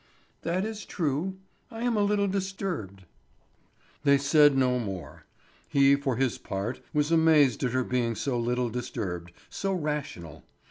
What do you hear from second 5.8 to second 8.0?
for his part, was amazed at her